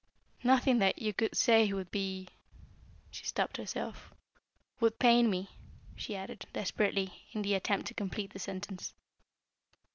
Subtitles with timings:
[0.43, 2.27] "Nothing that you could say would be"
[3.11, 4.11] she stopped herself
[4.79, 5.51] "would pain me,"
[5.95, 8.95] she added, desperately, in the attempt to complete the sentence.